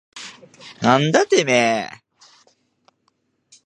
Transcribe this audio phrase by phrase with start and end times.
[0.81, 1.89] なんだてめえ。